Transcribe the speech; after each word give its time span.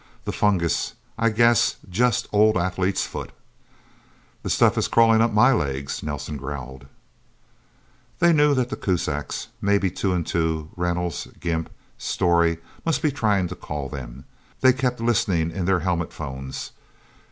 The 0.25 0.31
fungus, 0.31 0.95
I 1.15 1.29
guess. 1.29 1.75
Just 1.87 2.27
old 2.33 2.57
athlete's 2.57 3.05
foot." 3.05 3.31
"The 4.41 4.49
stuff 4.49 4.75
is 4.75 4.87
crawling 4.87 5.21
up 5.21 5.31
my 5.31 5.53
legs," 5.53 6.01
Nelsen 6.01 6.37
growled. 6.37 6.87
They 8.17 8.33
knew 8.33 8.55
that 8.55 8.69
the 8.71 8.75
Kuzaks, 8.75 9.49
maybe 9.61 9.91
Two 9.91 10.11
and 10.11 10.25
Two, 10.25 10.71
Reynolds, 10.75 11.27
Gimp, 11.39 11.69
Storey, 11.99 12.57
must 12.83 13.03
be 13.03 13.11
trying 13.11 13.47
to 13.49 13.55
call 13.55 13.89
them. 13.89 14.25
They 14.61 14.73
kept 14.73 15.01
listening 15.01 15.51
in 15.51 15.65
their 15.65 15.81
helmet 15.81 16.11
phones. 16.11 16.71